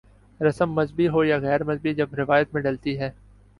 رسم 0.39 0.71
مذہبی 0.73 1.07
ہو 1.07 1.23
یا 1.23 1.37
غیر 1.37 1.63
مذہبی 1.63 1.93
جب 1.93 2.13
روایت 2.13 2.53
میں 2.53 2.61
ڈھلتی 2.61 2.99
ہے۔ 2.99 3.11